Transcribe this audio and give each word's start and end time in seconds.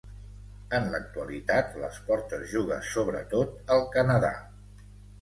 En 0.77 0.89
l'actualitat 0.93 1.77
l'esport 1.83 2.35
es 2.41 2.49
juga 2.57 2.81
sobretot 2.95 3.57
al 3.79 3.89
Canadà. 3.99 4.37